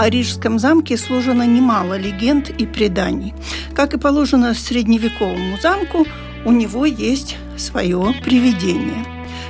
[0.00, 3.34] О Рижском замке сложено немало легенд и преданий.
[3.74, 6.06] Как и положено средневековому замку,
[6.46, 9.04] у него есть свое привидение.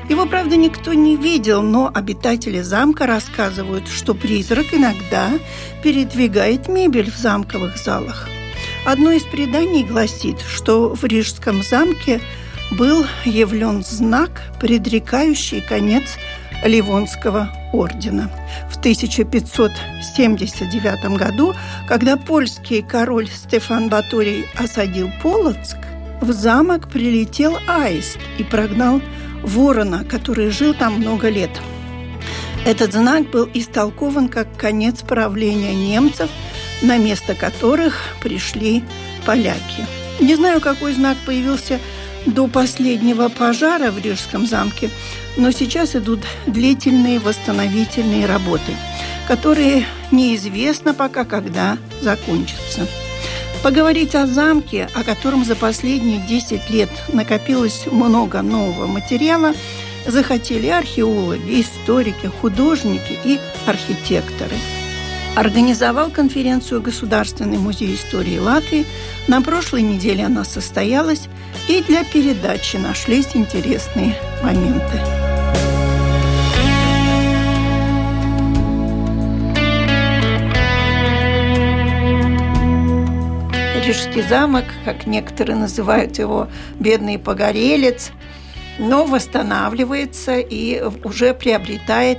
[0.08, 5.30] Его, правда, никто не видел, но обитатели замка рассказывают, что призрак иногда
[5.84, 8.28] передвигает мебель в замковых залах.
[8.84, 12.20] Одно из преданий гласит, что в Рижском замке
[12.72, 16.16] был явлен знак, предрекающий конец
[16.64, 18.30] Ливонского ордена.
[18.70, 21.54] В 1579 году,
[21.88, 25.78] когда польский король Стефан Баторий осадил Полоцк,
[26.20, 29.00] в замок прилетел аист и прогнал
[29.42, 31.50] ворона, который жил там много лет.
[32.66, 36.28] Этот знак был истолкован как конец правления немцев,
[36.82, 38.84] на место которых пришли
[39.24, 39.86] поляки.
[40.20, 41.80] Не знаю, какой знак появился
[42.26, 44.90] до последнего пожара в Рижском замке,
[45.36, 48.76] но сейчас идут длительные восстановительные работы,
[49.28, 52.86] которые неизвестно пока когда закончатся.
[53.62, 59.54] Поговорить о замке, о котором за последние 10 лет накопилось много нового материала,
[60.06, 64.56] захотели археологи, историки, художники и архитекторы–
[65.36, 68.86] организовал конференцию Государственный музей истории Латвии.
[69.28, 71.28] На прошлой неделе она состоялась,
[71.68, 75.19] и для передачи нашлись интересные моменты.
[83.84, 86.48] Рижский замок, как некоторые называют его,
[86.78, 88.10] бедный погорелец,
[88.78, 92.18] но восстанавливается и уже приобретает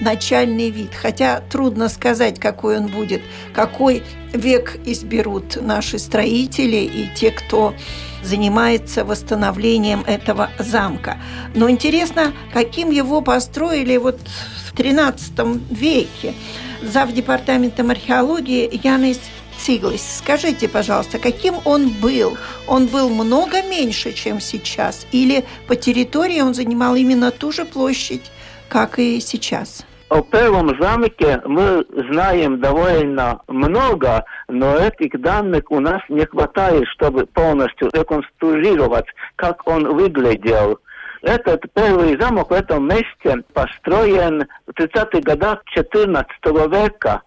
[0.00, 0.94] начальный вид.
[0.94, 3.20] Хотя трудно сказать, какой он будет,
[3.52, 4.02] какой
[4.32, 7.74] век изберут наши строители и те, кто
[8.22, 11.18] занимается восстановлением этого замка.
[11.54, 14.18] Но интересно, каким его построили вот
[14.66, 16.34] в XIII веке.
[16.82, 17.12] Зав.
[17.12, 19.20] департаментом археологии Янис
[19.62, 20.18] Циглис.
[20.18, 22.36] Скажите, пожалуйста, каким он был?
[22.66, 25.06] Он был много меньше, чем сейчас?
[25.12, 28.32] Или по территории он занимал именно ту же площадь,
[28.68, 29.86] как и сейчас?
[30.08, 37.26] О первом замке мы знаем довольно много, но этих данных у нас не хватает, чтобы
[37.26, 39.06] полностью реконструировать,
[39.36, 40.80] как он выглядел.
[41.22, 46.24] Этот первый замок в этом месте построен в 30-х годах XIV
[46.68, 47.22] века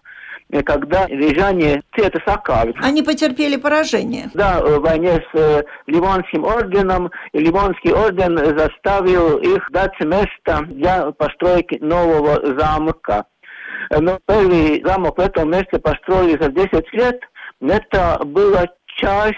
[0.64, 2.76] когда рижане это сокавят.
[2.80, 4.30] Они потерпели поражение.
[4.34, 7.10] Да, в войне с э, Ливонским орденом.
[7.32, 13.24] И Ливонский орден заставил их дать место для постройки нового замка.
[13.90, 17.20] Но первый замок в этом месте построили за 10 лет.
[17.60, 19.36] Это была часть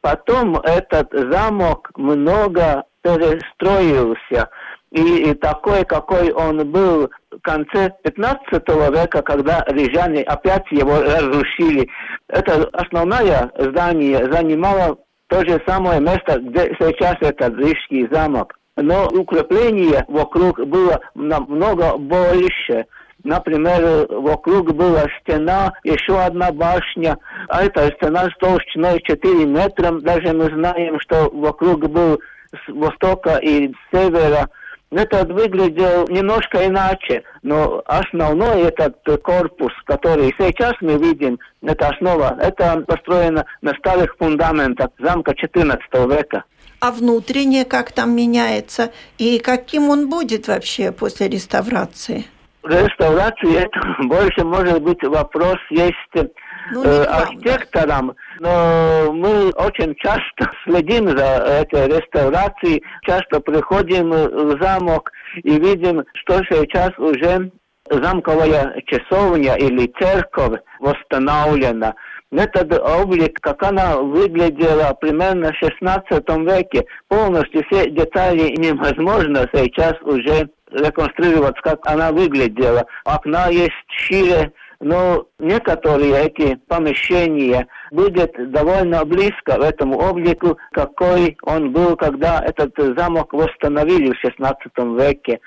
[0.00, 4.50] Потом этот замок много перестроился
[4.92, 8.50] и, и такой, какой он был в конце 15
[8.92, 11.88] века, когда рижане опять его разрушили.
[12.28, 14.98] Это основное здание занимало
[15.28, 18.54] то же самое место, где сейчас этот Рижский замок.
[18.76, 22.86] Но укрепление вокруг было намного больше.
[23.22, 27.18] Например, вокруг была стена, еще одна башня,
[27.48, 29.92] а эта стена с толщиной 4 метра.
[30.00, 32.18] Даже мы знаем, что вокруг был
[32.52, 34.48] с востока и с севера
[34.90, 42.80] это выглядело немножко иначе, но основной этот корпус, который сейчас мы видим, это основа, это
[42.86, 45.78] построено на старых фундаментах замка XIV
[46.16, 46.44] века.
[46.80, 52.24] А внутреннее как там меняется и каким он будет вообще после реставрации?
[52.64, 56.30] Реставрации это больше может быть вопрос есть
[56.72, 65.12] ну, э, архитекторам, но мы очень часто следим за этой реставрацией, часто приходим в замок
[65.42, 67.50] и видим, что сейчас уже
[67.90, 71.94] замковая часовня или церковь восстановлена.
[72.32, 80.48] Этот облик, как она выглядела примерно в XVI веке, полностью все детали невозможно сейчас уже
[80.70, 82.86] реконструировать, как она выглядела.
[83.04, 91.72] Окна есть шире, но некоторые эти помещения будет довольно близко в этом облику, какой он
[91.72, 95.40] был, когда этот замок восстановили в XVI веке.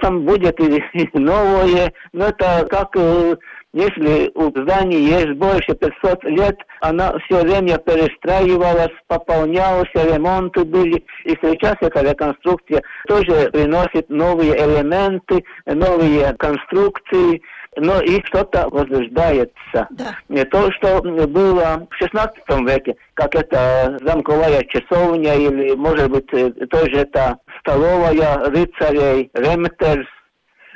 [0.00, 3.36] Там будет и новое, но это как э,
[3.74, 11.04] если у здания есть больше 500 лет, она все время перестраивалась, пополнялась, ремонты были.
[11.24, 17.42] И сейчас эта реконструкция тоже приносит новые элементы, новые конструкции
[17.78, 19.86] но и что-то возрождается.
[19.90, 20.16] Да.
[20.28, 22.30] Не то, что было в XVI
[22.66, 30.06] веке, как это замковая часовня или, может быть, э, тоже это столовая рыцарей, Ремтерс,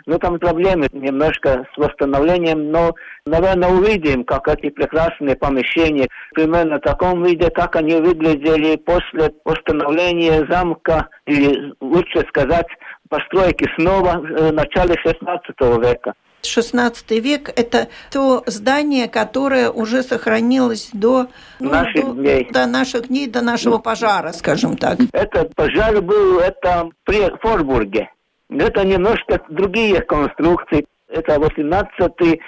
[0.07, 2.95] ну, там проблемы немножко с восстановлением, но,
[3.25, 10.45] наверное, увидим, как эти прекрасные помещения, примерно в таком виде, как они выглядели после восстановления
[10.51, 12.67] замка, или лучше сказать,
[13.09, 16.15] постройки снова в начале XVI века.
[16.43, 21.29] XVI век– это то здание, которое уже сохранилось до,
[21.61, 22.49] ну, наших, до, дней.
[22.51, 24.99] до наших дней, до нашего пожара, скажем так.
[25.13, 28.11] Этот пожар был это при Форбурге.
[28.51, 30.87] Это немножко другие конструкции.
[31.09, 32.39] Это 18-19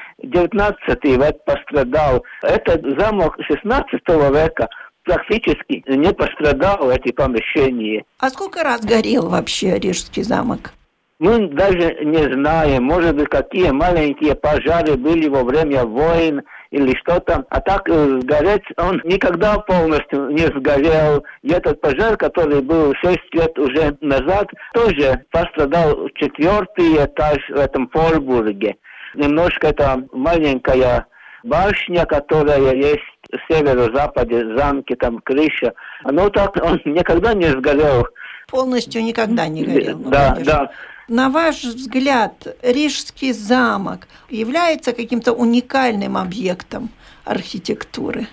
[1.03, 2.25] век пострадал.
[2.43, 3.93] Этот замок 16
[4.33, 4.69] века
[5.05, 8.05] практически не пострадал эти помещения.
[8.19, 10.73] А сколько раз горел вообще Рижский замок?
[11.21, 17.45] Мы даже не знаем, может быть, какие маленькие пожары были во время войн или что-то.
[17.51, 21.25] А так э, гореть он никогда полностью не сгорел.
[21.43, 27.89] И этот пожар, который был 6 лет уже назад, тоже пострадал четвертый этаж в этом
[27.91, 28.75] Форбурге.
[29.15, 31.07] Немножко это маленькая
[31.45, 35.73] башня, которая есть в северо-западе замки, там крыша.
[36.05, 38.09] Но так он никогда не сгорел.
[38.49, 39.99] Полностью никогда не горел.
[39.99, 40.53] Ну, да, конечно.
[40.53, 40.71] да.
[41.09, 46.89] На ваш взгляд, Рижский замок является каким-то уникальным объектом
[47.27, 48.27] архитектуры?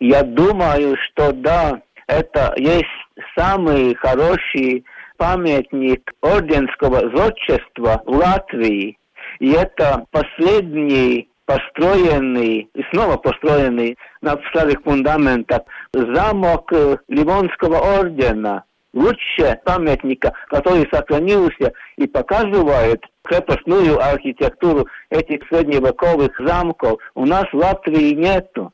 [0.00, 2.86] Я думаю, что да, это есть
[3.38, 4.84] самый хороший
[5.16, 8.98] памятник орденского зодчества в Латвии.
[9.38, 15.62] И это последний построенный и снова построенный на старых фундаментах
[15.94, 16.70] замок
[17.08, 27.44] Ливонского ордена– лучше памятника, который сохранился и показывает крепостную архитектуру этих средневековых замков, у нас
[27.52, 28.72] в Латвии нету.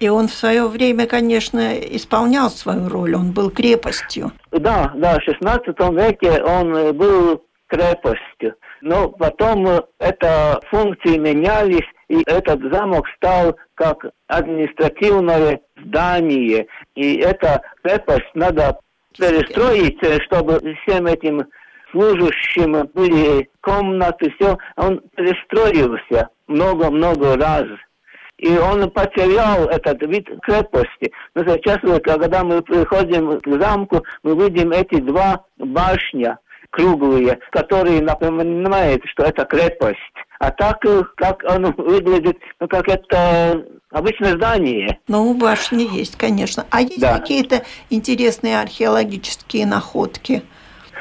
[0.00, 4.30] И он в свое время, конечно, исполнял свою роль, он был крепостью.
[4.52, 8.54] Да, да, в XVI веке он был крепостью.
[8.80, 9.66] Но потом
[9.98, 16.68] это функции менялись, и этот замок стал как административное здание.
[16.94, 18.78] И эта крепость надо
[19.18, 21.44] перестроить, чтобы всем этим
[21.90, 27.66] служащим были комнаты, все, он перестроился много-много раз.
[28.38, 31.12] И он потерял этот вид крепости.
[31.34, 36.38] Но сейчас, когда мы приходим к замку, мы видим эти два башня
[36.70, 39.98] круглые, которые напоминают, что это крепость.
[40.38, 44.98] А так, э, как он выглядит, ну, как это обычное здание.
[45.08, 46.66] Ну, башни есть, конечно.
[46.70, 47.18] А есть да.
[47.18, 50.42] какие-то интересные археологические находки?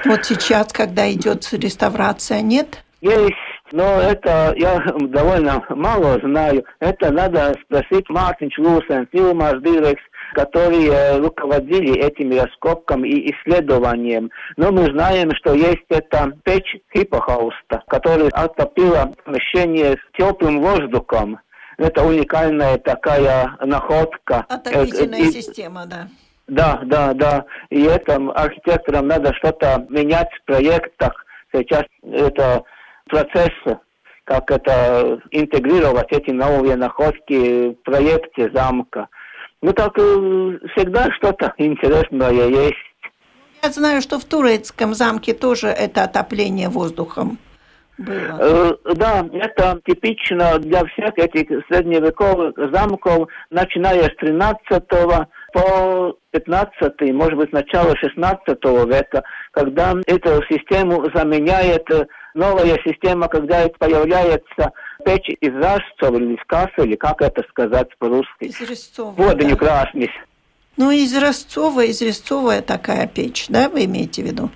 [0.05, 2.83] Вот сейчас, когда идет реставрация, нет?
[3.01, 3.35] Есть,
[3.71, 6.65] но это я довольно мало знаю.
[6.79, 10.01] Это надо спросить Мартиньш Лусенс, Илмар Дирекс,
[10.33, 14.31] которые руководили этими раскопками и исследованием.
[14.55, 21.39] Но мы знаем, что есть эта печь гипокауста, которая отопила помещение с теплым воздухом.
[21.77, 24.45] Это уникальная такая находка.
[24.49, 26.07] Отопительная и, система, да.
[26.47, 27.45] Да, да, да.
[27.69, 31.25] И этим архитекторам надо что-то менять в проектах.
[31.53, 32.63] Сейчас это
[33.09, 33.51] процесс,
[34.23, 39.07] как это интегрировать эти новые находки в проекте замка.
[39.61, 40.01] Ну так э,
[40.75, 42.75] всегда что-то интересное есть.
[43.63, 47.39] Я знаю, что в Турецком замке тоже это отопление воздухом
[47.97, 48.37] было.
[48.39, 54.83] Э, да, это типично для всех этих средневековых замков, начиная с 13
[55.53, 58.47] по 15, может быть, начало 16
[58.85, 61.87] века, когда эту систему заменяет
[62.35, 64.71] новая система, когда появляется
[65.03, 68.45] печь из Ростова или из Касса, или как это сказать по-русски?
[68.45, 69.55] Из Ростова, Водоню да.
[69.55, 70.11] красный.
[70.77, 74.49] Ну, из Ростова, из Ростова такая печь, да, вы имеете в виду?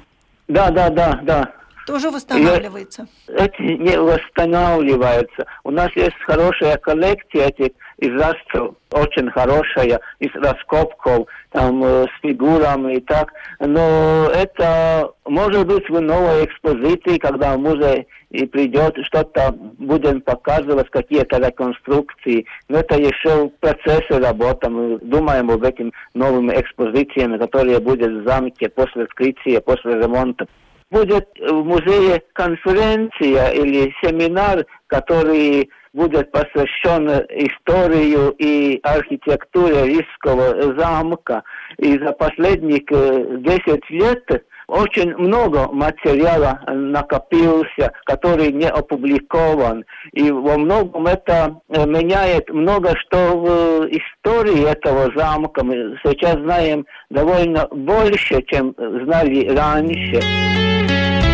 [0.48, 1.54] Да, да, да, да.
[1.88, 3.08] Тоже восстанавливается?
[3.28, 5.46] Эти не восстанавливаются.
[5.64, 12.96] У нас есть хорошая коллекция этих изразцев, очень хорошая, из раскопков, там, э, с фигурами
[12.96, 13.32] и так.
[13.60, 21.38] Но это может быть в новой экспозиции, когда музей и придет, что-то будем показывать, какие-то
[21.38, 22.46] реконструкции.
[22.70, 24.70] Но это еще в процессе работы.
[24.70, 30.48] Мы думаем об этим новыми экспозициями, которые будут в замке после открытия, после ремонта
[30.92, 41.44] будет в музее конференция или семинар, который будет посвящен историю и архитектуре Рижского замка.
[41.78, 49.84] И за последних 10 э, лет очень много материала накопился, который не опубликован.
[50.14, 55.64] И во многом это э, меняет много что в истории этого замка.
[55.64, 61.31] Мы сейчас знаем довольно больше, чем знали раньше.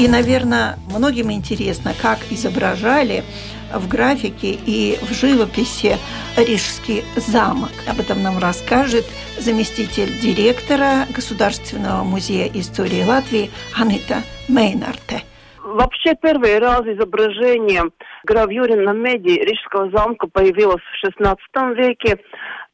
[0.00, 3.22] И, наверное, многим интересно, как изображали
[3.70, 5.98] в графике и в живописи
[6.38, 7.68] Рижский замок.
[7.86, 9.04] Об этом нам расскажет
[9.38, 15.20] заместитель директора Государственного музея истории Латвии Анита Мейнарте.
[15.62, 17.82] Вообще первый раз изображение
[18.24, 21.36] гравюры на меди Рижского замка появилось в XVI
[21.74, 22.18] веке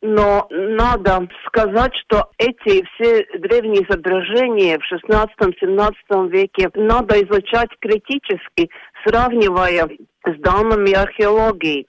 [0.03, 8.71] но надо сказать, что эти все древние изображения в XVI-XVII веке надо изучать критически,
[9.05, 9.89] сравнивая
[10.25, 11.87] с данными археологии,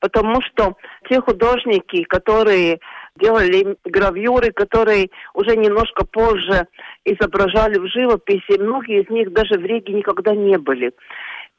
[0.00, 0.76] потому что
[1.08, 2.78] те художники, которые
[3.16, 6.66] делали гравюры, которые уже немножко позже
[7.04, 10.92] изображали в живописи, многие из них даже в Риге никогда не были.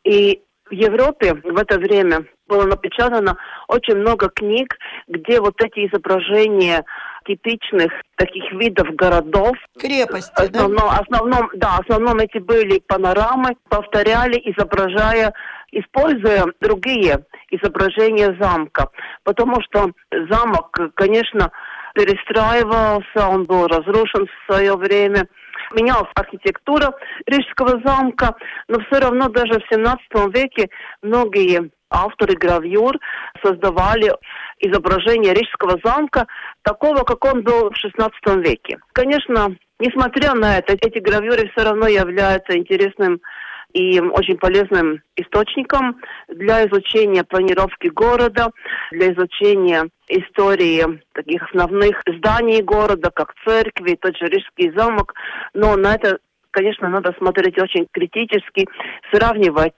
[0.03, 3.37] И в Европе в это время было напечатано
[3.69, 4.77] очень много книг,
[5.07, 6.83] где вот эти изображения
[7.25, 9.55] типичных таких видов городов.
[9.79, 10.99] Крепости, основном, да?
[10.99, 15.33] Основном, да, основном эти были панорамы, повторяли, изображая,
[15.71, 18.89] используя другие изображения замка.
[19.23, 19.91] Потому что
[20.29, 21.51] замок, конечно,
[21.95, 25.27] перестраивался, он был разрушен в свое время–
[25.73, 26.93] менялась архитектура
[27.25, 28.35] Рижского замка,
[28.67, 30.69] но все равно даже в 17 веке
[31.01, 32.97] многие авторы гравюр
[33.43, 34.11] создавали
[34.59, 36.25] изображение Рижского замка
[36.63, 38.79] такого, как он был в XVI веке.
[38.93, 43.21] Конечно, несмотря на это, эти гравюры все равно являются интересным
[43.73, 48.51] и очень полезным источником для изучения планировки города,
[48.91, 55.13] для изучения истории таких основных зданий города, как церкви, тот же Рижский замок.
[55.53, 56.19] Но на это,
[56.51, 58.67] конечно, надо смотреть очень критически,
[59.11, 59.75] сравнивать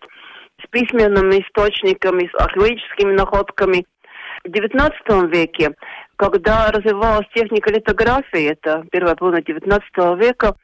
[0.74, 3.86] письменными источниками, с археологическими находками.
[4.44, 5.70] В XIX веке,
[6.18, 10.56] когда развивалась техника литографии, это первая половина XIX века,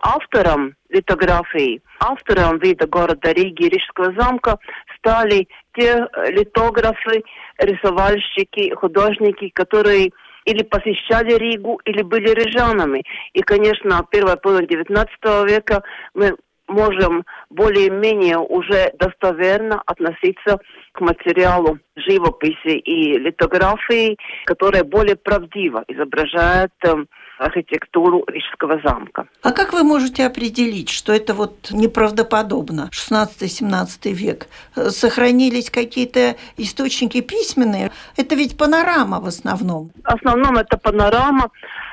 [0.00, 4.58] автором литографии, автором вида города Риги, Рижского замка
[4.98, 7.24] стали те литографы,
[7.58, 10.10] рисовальщики, художники, которые
[10.44, 13.02] или посещали Ригу, или были рижанами.
[13.32, 16.36] И, конечно, первая половина XIX века мы
[16.68, 20.58] можем более-менее уже достоверно относиться
[20.92, 24.16] к материалу живописи и литографии,
[24.46, 29.26] которая более правдиво изображает эм, архитектуру Рижского замка.
[29.42, 34.46] А как вы можете определить, что это вот неправдоподобно, 16-17 век?
[34.74, 37.90] Сохранились какие-то источники письменные?
[38.16, 39.90] Это ведь панорама в основном.
[40.02, 41.50] В основном это панорама,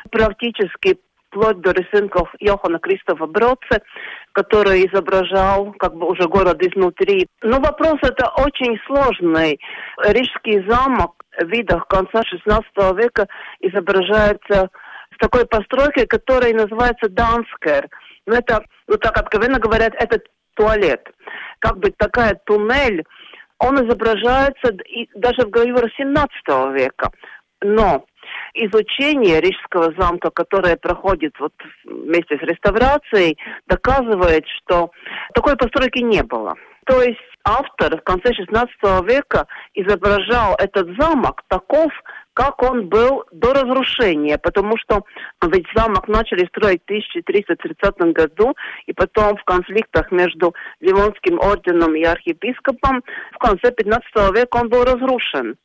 [0.09, 0.97] практически
[1.31, 3.81] вплоть до рисунков Йохана Кристофа Бродце,
[4.33, 7.27] который изображал как бы уже город изнутри.
[7.41, 9.59] Но вопрос это очень сложный.
[10.03, 13.27] Рижский замок в видах конца XVI века
[13.59, 14.69] изображается
[15.13, 17.89] с такой постройкой, которая называется Данскер.
[18.25, 20.19] Но это, ну так откровенно говорят, это
[20.55, 21.01] туалет.
[21.59, 23.03] Как бы такая туннель,
[23.59, 26.31] он изображается и даже в гравюрах 17
[26.73, 27.11] века.
[27.61, 28.05] Но
[28.53, 31.53] изучение Рижского замка, которое проходит вот
[31.83, 34.91] вместе с реставрацией, доказывает, что
[35.33, 36.55] такой постройки не было.
[36.85, 38.67] То есть автор в конце XVI
[39.07, 41.91] века изображал этот замок таков,
[42.33, 45.03] как он был до разрушения, потому что
[45.47, 48.55] ведь замок начали строить в 1330 году,
[48.87, 53.03] и потом в конфликтах между Ливонским орденом и архиепископом
[53.33, 54.03] в конце 15
[54.35, 55.55] века он был разрушен.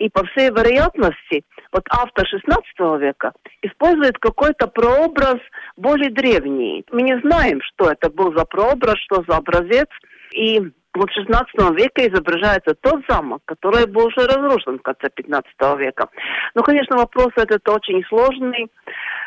[0.00, 2.64] И по всей вероятности, вот автор 16
[3.00, 5.36] века использует какой-то прообраз
[5.76, 6.84] более древний.
[6.90, 9.88] Мы не знаем, что это был за прообраз, что за образец.
[10.32, 10.58] И
[10.94, 16.08] вот в 16 веке изображается тот замок, который был уже разрушен в конце 15 века.
[16.54, 18.70] Ну, конечно, вопрос этот очень сложный.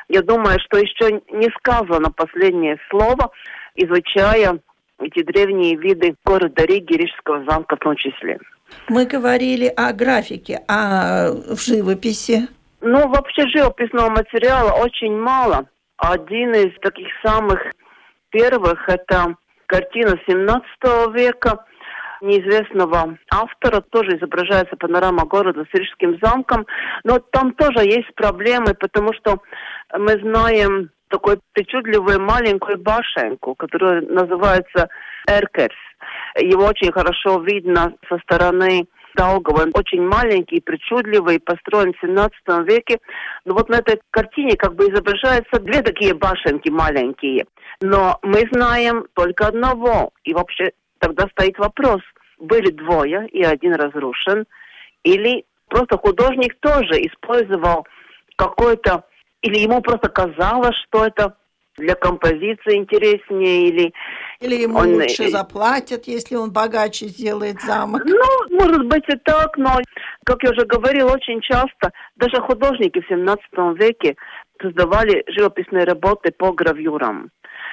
[0.09, 3.29] Я думаю, что еще не сказано последнее слово,
[3.75, 4.59] изучая
[4.99, 8.39] эти древние виды города Риги, Рижского замка в том числе.
[8.89, 12.47] Мы говорили о графике, а в живописи?
[12.81, 15.67] Ну, вообще живописного материала очень мало.
[15.97, 17.59] Один из таких самых
[18.29, 19.35] первых– это
[19.67, 20.65] картина 17
[21.13, 21.65] века
[22.23, 26.65] неизвестного автора, тоже изображается панорама города с Рижским замком,
[27.03, 29.41] но там тоже есть проблемы, потому что
[29.97, 34.89] мы знаем такой причудливую маленькую башенку, которая называется
[35.27, 35.75] Эркерс.
[36.39, 39.62] Его очень хорошо видно со стороны Даугава.
[39.62, 42.34] Он очень маленький, причудливый, построен в 17
[42.67, 42.98] веке.
[43.46, 47.46] Но вот на этой картине как бы изображаются две такие башенки маленькие.
[47.79, 50.10] Но мы знаем только одного.
[50.24, 52.01] И вообще тогда стоит вопрос,
[52.39, 54.46] были двое, и один разрушен,
[55.03, 57.86] или просто художник тоже использовал
[58.36, 59.03] какой-то
[59.43, 61.35] или ему просто казалось, что это
[61.77, 63.93] для композиции интереснее, или...
[64.39, 64.93] Или ему он...
[64.93, 68.03] лучше заплатят, если он богаче сделает замок.
[68.05, 69.79] Ну, может быть и так, но,
[70.25, 73.43] как я уже говорил, очень часто даже художники в 17
[73.79, 74.15] веке
[74.62, 77.29] создавали живописные работы по гравюрам.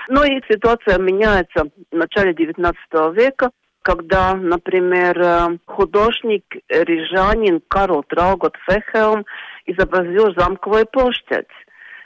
[0.08, 2.76] Но и ситуация меняется в начале 19
[3.14, 3.50] века,
[3.82, 9.24] когда, например, художник рижанин Карл Траугот Фехелм
[9.70, 11.48] изобразил замковую площадь.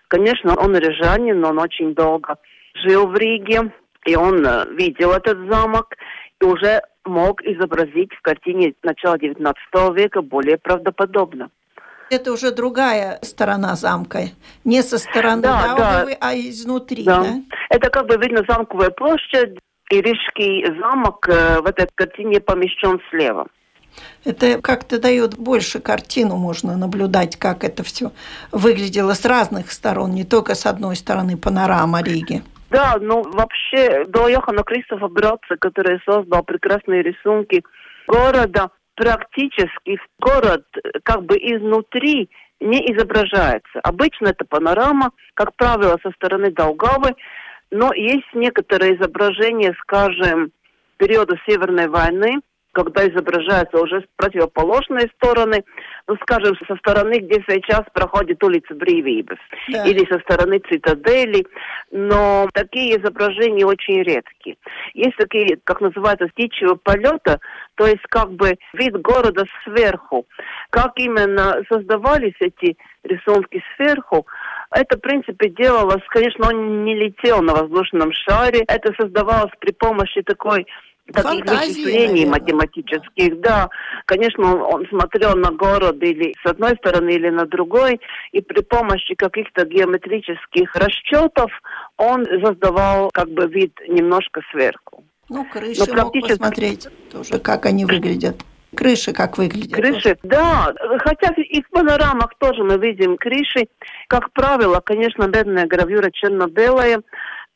[0.08, 2.36] Конечно, он рижанин, но он очень долго
[2.74, 3.72] жил в Риге,
[4.06, 5.94] и он э, видел этот замок,
[6.40, 9.54] и уже мог изобразить в картине начала XIX
[9.94, 11.50] века более правдоподобно.
[12.10, 14.20] Это уже другая сторона замка,
[14.64, 16.16] не со стороны да, Даугавы, да.
[16.20, 17.22] а изнутри, да.
[17.22, 17.28] да?
[17.70, 19.58] Это как бы видно замковая площадь,
[19.90, 23.46] и Рижский замок э, в этой картине помещен слева.
[24.24, 28.12] Это как-то дает больше картину, можно наблюдать, как это все
[28.52, 32.42] выглядело с разных сторон, не только с одной стороны панорама Риги.
[32.70, 37.62] Да, ну вообще до Йохана Кристофа Бродца, который создал прекрасные рисунки
[38.08, 40.64] города, практически город
[41.02, 43.80] как бы изнутри не изображается.
[43.82, 47.14] Обычно это панорама, как правило, со стороны Долгавы,
[47.70, 50.50] но есть некоторые изображения, скажем,
[50.96, 52.40] периода Северной войны,
[52.74, 55.64] когда изображаются уже с противоположной стороны,
[56.06, 59.84] ну, скажем, со стороны, где сейчас проходит улица Бривибес, да.
[59.86, 61.46] или со стороны цитадели,
[61.90, 64.56] но такие изображения очень редкие.
[64.92, 67.40] Есть такие, как называется, птичьего полета,
[67.76, 70.26] то есть как бы вид города сверху.
[70.70, 74.26] Как именно создавались эти рисунки сверху,
[74.70, 80.22] это, в принципе, делалось, конечно, он не летел на воздушном шаре, это создавалось при помощи
[80.22, 80.66] такой
[81.12, 83.68] таких вычислений математических, да.
[84.06, 88.00] Конечно, он, смотрел на город или с одной стороны, или на другой,
[88.32, 91.50] и при помощи каких-то геометрических расчетов
[91.96, 95.04] он создавал как бы вид немножко сверху.
[95.28, 96.30] Ну, крыши Но практически...
[96.30, 98.36] мог посмотреть тоже, как они выглядят.
[98.74, 99.72] Крыши как выглядят?
[99.72, 100.74] Крыши, да.
[100.98, 103.68] Хотя и в панорамах тоже мы видим крыши.
[104.08, 107.02] Как правило, конечно, бедная гравюра черно-белая,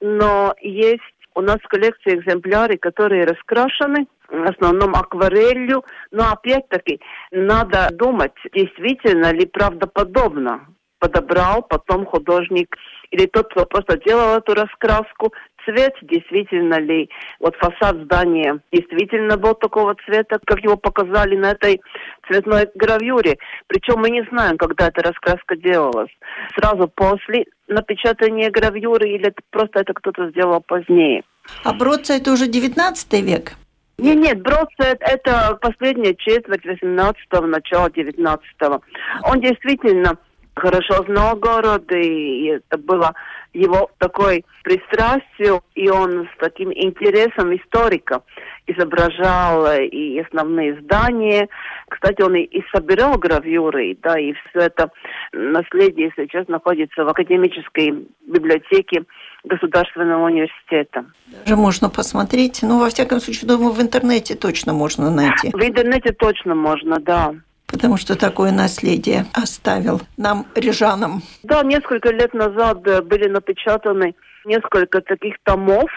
[0.01, 1.03] но есть
[1.39, 9.33] у нас в коллекции экземпляры, которые раскрашены, в основном акварелью, но опять-таки надо думать, действительно
[9.33, 10.67] ли правдоподобно
[10.99, 12.77] подобрал потом художник
[13.13, 15.33] или тот, кто просто делал эту раскраску,
[15.65, 17.09] цвет, действительно ли
[17.41, 21.81] вот фасад здания действительно был такого цвета, как его показали на этой
[22.27, 23.39] цветной гравюре.
[23.67, 26.11] Причем мы не знаем, когда эта раскраска делалась.
[26.57, 31.23] Сразу после напечатания гравюры или просто это кто-то сделал позднее.
[31.65, 33.53] А Бродца это уже 19 век?
[33.99, 38.81] Нет, нет, Бродца это последняя четверть 18-го, начало 19-го.
[39.25, 40.19] Он действительно
[40.59, 43.15] хорошо знал город, и это было
[43.55, 48.23] его такой пристрастию, и он с таким интересом историка
[48.67, 51.49] изображал и основные здания.
[51.89, 54.91] Кстати, он и, и собирал гравюры, да, и все это
[55.33, 59.05] наследие сейчас находится в академической библиотеке
[59.45, 61.07] Государственного университета.
[61.27, 65.51] Даже можно посмотреть, ну, во всяком случае, думаю, в интернете точно можно найти.
[65.53, 67.35] В интернете точно можно, да
[67.69, 71.23] потому что такое наследие оставил нам, рижанам.
[71.43, 75.91] Да, несколько лет назад э, были напечатаны несколько таких томов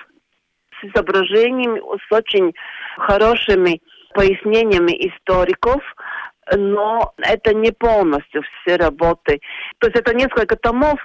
[0.79, 2.53] с изображениями, с очень
[2.97, 3.81] хорошими
[4.13, 5.81] пояснениями историков
[6.55, 9.41] но это не полностью все работы.
[9.79, 10.99] То есть это несколько томов,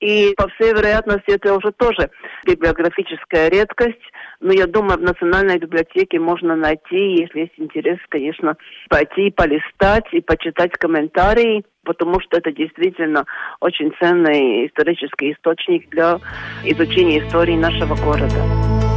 [0.00, 2.10] и по всей вероятности это уже тоже
[2.44, 4.02] библиографическая редкость.
[4.40, 8.56] Но я думаю, в Национальной библиотеке можно найти, если есть интерес, конечно,
[8.88, 13.24] пойти полистать и почитать комментарии, потому что это действительно
[13.60, 16.18] очень ценный исторический источник для
[16.64, 18.91] изучения истории нашего города.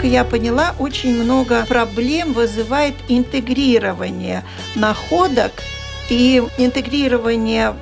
[0.00, 5.52] Насколько я поняла, очень много проблем вызывает интегрирование находок
[6.08, 7.74] и интегрирование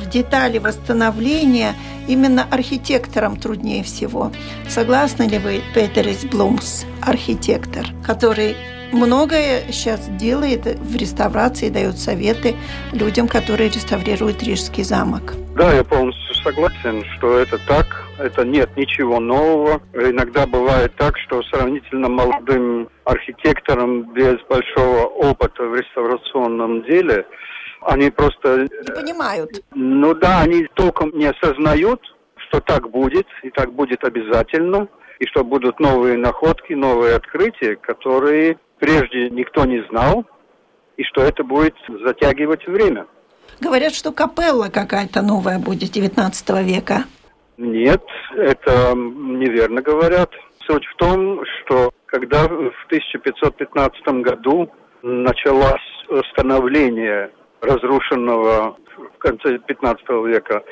[0.00, 1.74] в детали восстановления
[2.06, 4.30] именно архитекторам труднее всего.
[4.68, 8.56] Согласны ли вы, Петерис Блумс, архитектор, который
[8.92, 12.54] многое сейчас делает в реставрации, дает советы
[12.92, 15.34] людям, которые реставрируют Рижский замок?
[15.56, 19.80] Да, я полностью согласен, что это так это нет ничего нового.
[19.92, 27.26] Иногда бывает так, что сравнительно молодым архитекторам без большого опыта в реставрационном деле
[27.86, 28.62] они просто...
[28.62, 29.50] Не понимают.
[29.74, 32.00] Ну да, они толком не осознают,
[32.48, 38.58] что так будет, и так будет обязательно, и что будут новые находки, новые открытия, которые
[38.78, 40.24] прежде никто не знал,
[40.96, 41.74] и что это будет
[42.04, 43.06] затягивать время.
[43.60, 47.04] Говорят, что капелла какая-то новая будет 19 века.
[47.56, 48.02] Нет,
[48.36, 50.30] это неверно говорят.
[50.66, 54.70] Суть в том, что когда в 1515 году
[55.02, 60.64] началось становление разрушенного в конце 15 века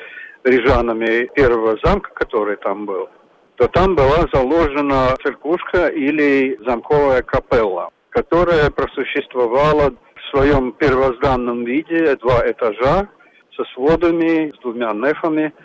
[0.43, 3.07] рижанами первого замка, который там был,
[3.55, 12.41] то там была заложена церквушка или замковая капелла, которая просуществовала в своем первозданном виде два
[12.49, 13.07] этажа
[13.55, 15.53] со сводами, с двумя нефами–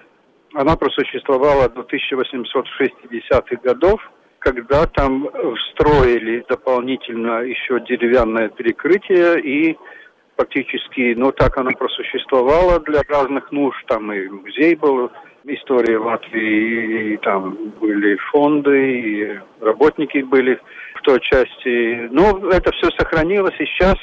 [0.55, 4.01] она просуществовала до 1860-х годов,
[4.39, 9.79] когда там встроили дополнительно еще деревянное перекрытие и
[10.37, 13.85] фактически, ну так она просуществовала для разных нужд.
[13.87, 15.11] Там и музей был,
[15.45, 20.61] история Латвии, и там были фонды, и работники были
[20.95, 22.09] в той части.
[22.11, 23.97] Но это все сохранилось, и сейчас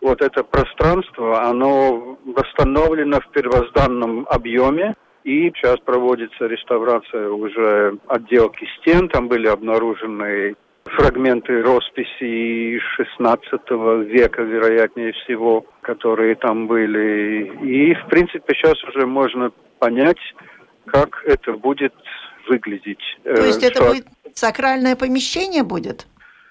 [0.00, 4.94] вот это пространство, оно восстановлено в первозданном объеме.
[5.24, 9.08] И сейчас проводится реставрация уже отделки стен.
[9.08, 17.52] Там были обнаружены фрагменты росписи XVI века, вероятнее всего, которые там были.
[17.62, 20.18] И, в принципе, сейчас уже можно понять,
[20.86, 21.94] как это будет
[22.48, 23.02] выглядеть.
[23.22, 26.06] То есть это будет сакральное помещение будет?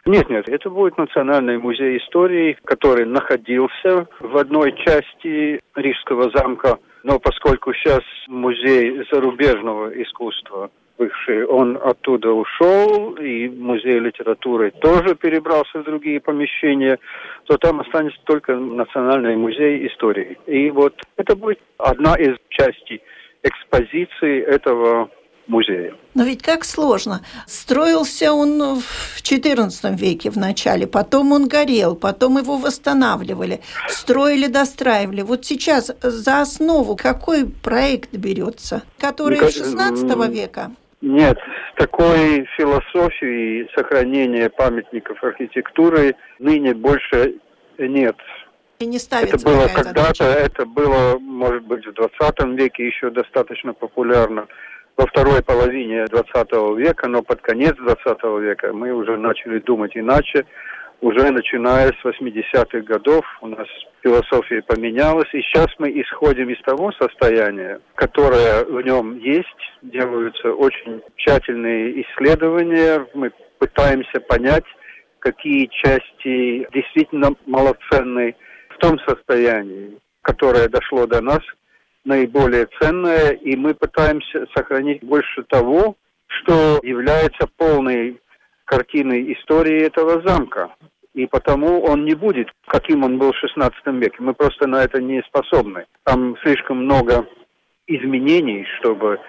[0.05, 7.19] Нет, нет, это будет Национальный музей истории, который находился в одной части Рижского замка– но
[7.19, 15.83] поскольку сейчас музей зарубежного искусства бывший, он оттуда ушел, и музей литературы тоже перебрался в
[15.83, 16.99] другие помещения,
[17.45, 20.37] то там останется только Национальный музей истории.
[20.45, 23.01] И вот это будет одна из частей
[23.41, 25.09] экспозиции этого
[25.51, 25.93] музея.
[26.15, 27.21] Но ведь как сложно.
[27.45, 35.21] Строился он в XIV веке в начале, потом он горел, потом его восстанавливали, строили, достраивали.
[35.21, 40.71] Вот сейчас за основу какой проект берется, который XVI века?
[41.01, 41.37] Нет,
[41.77, 47.35] такой философии сохранения памятников архитектуры ныне больше
[47.77, 48.15] нет.
[48.79, 53.73] И не ставится это было когда-то, это было, может быть, в 20 веке еще достаточно
[53.73, 54.47] популярно
[54.97, 60.45] во второй половине 20 века, но под конец 20 века мы уже начали думать иначе.
[61.01, 63.67] Уже начиная с 80-х годов у нас
[64.03, 69.47] философия поменялась, и сейчас мы исходим из того состояния, которое в нем есть,
[69.81, 74.65] делаются очень тщательные исследования, мы пытаемся понять,
[75.17, 78.35] какие части действительно малоценны
[78.69, 81.41] в том состоянии, которое дошло до нас,
[82.05, 85.95] наиболее ценное, и мы пытаемся сохранить больше того,
[86.27, 88.19] что является полной
[88.65, 90.69] картиной истории этого замка.
[91.13, 94.15] И потому он не будет, каким он был в XVI веке.
[94.19, 95.85] Мы просто на это не способны.
[96.05, 97.27] Там слишком много
[97.85, 99.19] изменений, чтобы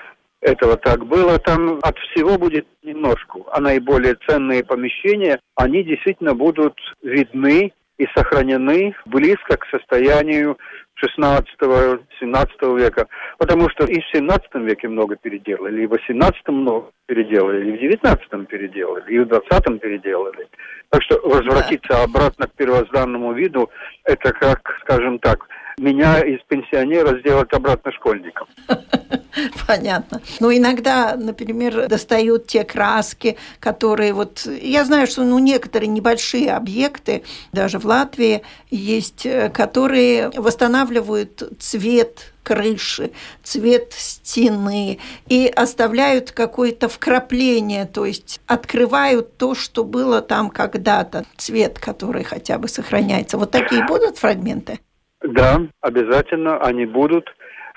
[0.40, 1.38] этого так было.
[1.38, 3.40] Там от всего будет немножко.
[3.50, 10.58] А наиболее ценные помещения, они действительно будут видны и сохранены близко к состоянию
[11.02, 13.06] 16-17 века,
[13.38, 17.80] потому что и в 17 веке много переделали, и в 18 много переделали, и в
[17.80, 20.46] 19 переделали, и в 20 переделали.
[20.90, 22.04] Так что возвратиться да.
[22.04, 23.70] обратно к первозданному виду,
[24.04, 25.46] это как, скажем так,
[25.78, 28.46] меня из пенсионера сделать обратно школьником.
[29.66, 30.20] Понятно.
[30.40, 34.46] Ну, иногда, например, достают те краски, которые вот...
[34.46, 42.32] Я знаю, что ну, некоторые небольшие объекты, даже в Латвии, есть, э, которые восстанавливают цвет
[42.42, 51.24] крыши, цвет стены и оставляют какое-то вкрапление, то есть открывают то, что было там когда-то,
[51.36, 53.38] цвет, который хотя бы сохраняется.
[53.38, 54.80] Вот такие будут фрагменты?
[55.22, 57.28] Да, обязательно они будут.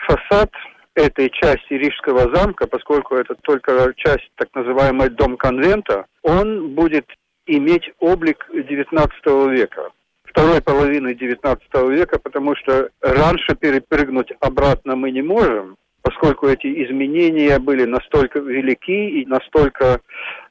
[0.08, 0.52] Фасад
[0.96, 7.06] этой части Рижского замка, поскольку это только часть так называемой дом конвента, он будет
[7.46, 9.92] иметь облик XIX века
[10.36, 11.58] второй половины XIX
[11.92, 19.22] века, потому что раньше перепрыгнуть обратно мы не можем, поскольку эти изменения были настолько велики
[19.22, 20.02] и настолько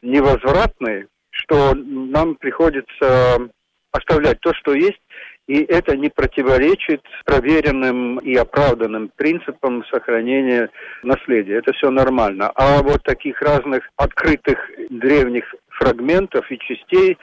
[0.00, 3.50] невозвратны, что нам приходится
[3.92, 5.00] оставлять то, что есть,
[5.46, 10.70] и это не противоречит проверенным и оправданным принципам сохранения
[11.02, 11.56] наследия.
[11.56, 12.50] Это все нормально.
[12.54, 17.18] А вот таких разных открытых древних фрагментов и частей,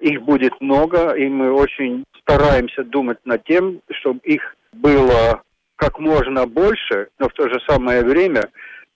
[0.00, 5.42] их будет много, и мы очень стараемся думать над тем, чтобы их было
[5.76, 8.42] как можно больше, но в то же самое время,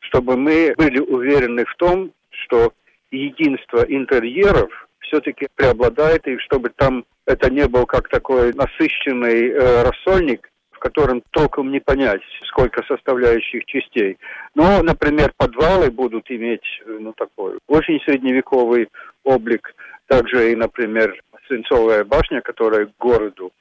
[0.00, 2.72] чтобы мы были уверены в том, что
[3.10, 10.48] единство интерьеров все-таки преобладает, и чтобы там это не был как такой насыщенный э, рассольник,
[10.70, 14.18] в котором толком не понять, сколько составляющих частей.
[14.54, 18.88] Но, например, подвалы будут иметь э, ну, такой очень средневековый
[19.24, 19.74] облик.
[20.06, 21.14] Также и, например,
[21.46, 23.52] Свинцовая башня, которая к городу.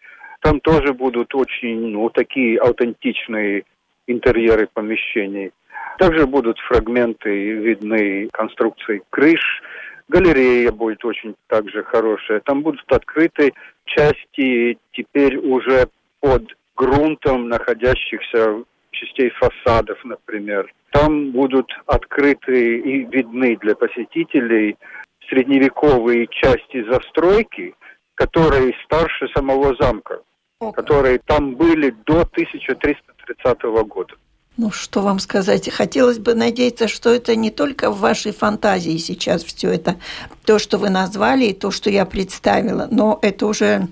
[0.41, 3.63] Там тоже будут очень, ну, такие аутентичные
[4.05, 5.51] интерьеры помещений.
[5.97, 9.61] Также будут фрагменты видны конструкции крыш,
[10.09, 12.41] галерея будет очень также хорошая.
[12.41, 13.53] Там будут открыты
[13.85, 15.87] части теперь уже
[16.19, 16.43] под
[16.75, 20.73] грунтом находящихся частей фасадов, например.
[20.91, 24.75] Там будут открыты и видны для посетителей
[25.29, 27.75] средневековые части застройки,
[28.15, 30.21] которые старше самого замка,
[30.59, 34.15] О, которые там были до 1330 года.
[34.61, 35.69] Ну, что вам сказать?
[35.69, 39.95] Хотелось бы надеяться, что это не только в вашей фантазии сейчас все это,
[40.45, 43.87] то, что вы назвали, и то, что я представила, но это уже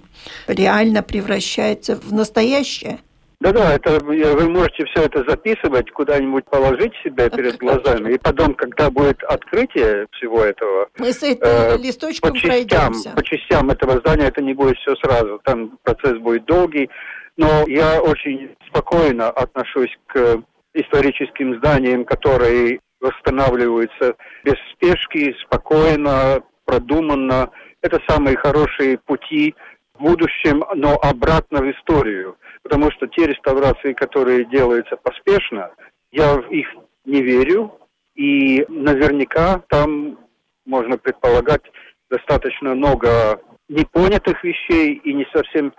[0.45, 2.99] реально превращается в настоящее.
[3.39, 8.89] Да-да, это вы можете все это записывать, куда-нибудь положить себе перед глазами, и потом, когда
[8.89, 13.09] будет открытие всего этого, мы с этим э, листочком по частям, пройдемся.
[13.11, 16.89] по частям этого здания это не будет все сразу, там процесс будет долгий,
[17.37, 20.41] но я очень спокойно отношусь к
[20.79, 27.51] историческим зданиям, которые восстанавливаются без спешки, спокойно, продуманно.
[27.81, 29.55] Это самые хорошие пути
[29.93, 32.37] в будущем, но обратно в историю
[32.67, 35.71] потому что те реставрации, которые делаются поспешно,
[36.11, 36.67] я в их
[37.05, 37.79] не верю,
[38.15, 40.17] и наверняка там,
[40.65, 41.61] можно предполагать,
[42.09, 45.73] достаточно много непонятых вещей и не совсем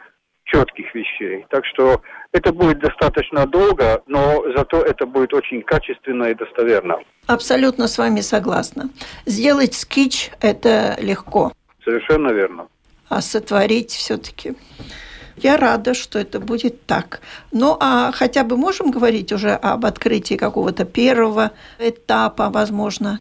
[0.48, 1.46] четких вещей.
[1.50, 6.98] Так что это будет достаточно долго, но зато это будет очень качественно и достоверно.
[7.26, 8.90] Абсолютно с вами согласна.
[9.26, 11.52] Сделать скетч– это легко.
[11.84, 12.68] Совершенно верно.
[13.08, 14.54] А сотворить все-таки
[15.42, 17.20] я рада, что это будет так.
[17.52, 23.20] Ну, а хотя бы можем говорить уже об открытии какого-то первого этапа, возможно?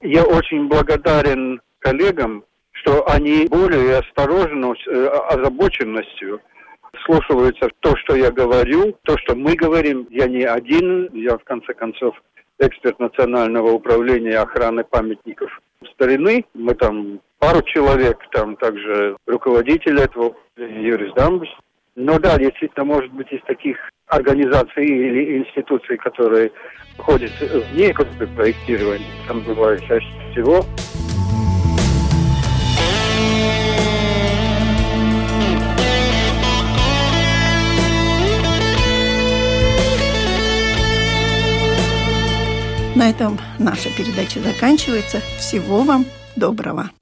[0.00, 5.06] Я очень благодарен коллегам, что они более осторожно, э,
[7.04, 10.06] слушаются то, что я говорю, то, что мы говорим.
[10.10, 12.14] Я не один, я в конце концов
[12.58, 15.50] эксперт Национального управления охраны памятников
[15.94, 16.44] старины.
[16.54, 21.48] Мы там пару человек, там также руководитель этого Юрис Дамбус.
[21.94, 26.50] Но да, действительно, может быть, из таких организаций или институций, которые
[26.96, 30.64] входят в некоторые проектирование, там бывает чаще всего.
[42.94, 45.20] На этом наша передача заканчивается.
[45.38, 46.04] Всего вам
[46.36, 46.92] доброго.